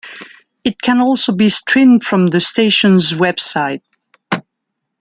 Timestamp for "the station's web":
2.25-3.39